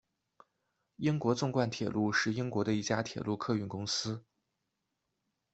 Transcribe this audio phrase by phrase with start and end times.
[0.95, 4.25] 英国纵贯铁路是英国的一家铁路客运公司。